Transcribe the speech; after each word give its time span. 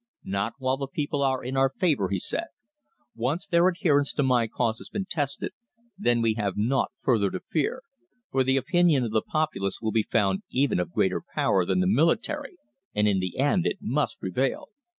"Not 0.25 0.53
while 0.57 0.77
the 0.77 0.87
people 0.87 1.21
are 1.21 1.43
in 1.43 1.55
our 1.55 1.69
favour," 1.69 2.09
he 2.09 2.17
said. 2.17 2.47
"Once 3.13 3.45
their 3.45 3.67
adherence 3.67 4.13
to 4.13 4.23
my 4.23 4.47
cause 4.47 4.79
has 4.79 4.89
been 4.89 5.05
tested 5.05 5.51
then 5.95 6.23
we 6.23 6.33
have 6.39 6.57
nought 6.57 6.91
further 7.03 7.29
to 7.29 7.39
fear, 7.39 7.83
for 8.31 8.43
the 8.43 8.57
opinion 8.57 9.03
of 9.03 9.11
the 9.11 9.21
populace 9.21 9.77
will 9.79 9.91
be 9.91 10.07
found 10.11 10.41
even 10.49 10.79
of 10.79 10.91
greater 10.93 11.21
power 11.35 11.67
than 11.67 11.81
the 11.81 11.87
military, 11.87 12.57
and 12.95 13.07
in 13.07 13.19
the 13.19 13.37
end 13.37 13.67
it 13.67 13.77
must 13.79 14.19
prevail." 14.19 14.69